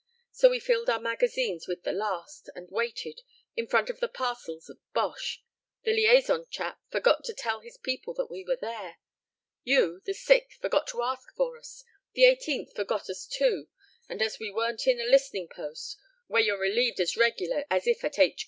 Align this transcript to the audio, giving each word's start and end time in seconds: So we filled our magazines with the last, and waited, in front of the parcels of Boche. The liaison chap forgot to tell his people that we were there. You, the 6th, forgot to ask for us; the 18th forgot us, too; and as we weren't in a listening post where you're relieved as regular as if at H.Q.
So 0.31 0.49
we 0.49 0.59
filled 0.59 0.89
our 0.89 0.99
magazines 0.99 1.67
with 1.67 1.83
the 1.83 1.91
last, 1.91 2.49
and 2.55 2.67
waited, 2.71 3.21
in 3.55 3.67
front 3.67 3.87
of 3.87 3.99
the 3.99 4.07
parcels 4.07 4.67
of 4.67 4.79
Boche. 4.95 5.43
The 5.83 5.93
liaison 5.93 6.47
chap 6.49 6.79
forgot 6.89 7.23
to 7.25 7.35
tell 7.35 7.59
his 7.59 7.77
people 7.77 8.15
that 8.15 8.25
we 8.31 8.43
were 8.43 8.57
there. 8.59 8.97
You, 9.63 10.01
the 10.03 10.13
6th, 10.13 10.53
forgot 10.59 10.87
to 10.87 11.03
ask 11.03 11.31
for 11.35 11.55
us; 11.55 11.83
the 12.15 12.23
18th 12.23 12.73
forgot 12.73 13.11
us, 13.11 13.27
too; 13.27 13.67
and 14.09 14.23
as 14.23 14.39
we 14.39 14.49
weren't 14.49 14.87
in 14.87 14.99
a 14.99 15.03
listening 15.03 15.47
post 15.47 15.99
where 16.25 16.41
you're 16.41 16.57
relieved 16.57 16.99
as 16.99 17.15
regular 17.15 17.65
as 17.69 17.85
if 17.85 18.03
at 18.03 18.17
H.Q. 18.17 18.39